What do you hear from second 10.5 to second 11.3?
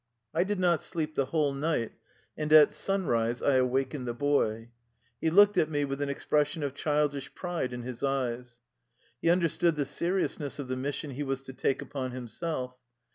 of the mis sion he